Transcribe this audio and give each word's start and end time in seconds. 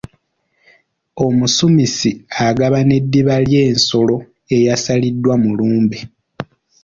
Omusumisi 1.25 2.11
agabana 2.47 2.93
eddiba 2.99 3.35
ly’ensolo 3.47 4.15
eyasaliddwa 4.55 5.33
mu 5.43 5.51
lumbe. 5.57 5.99